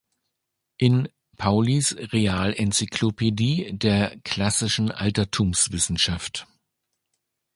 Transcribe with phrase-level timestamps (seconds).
[0.77, 6.47] In: "Paulys Realencyclopädie der classischen Altertumswissenschaft".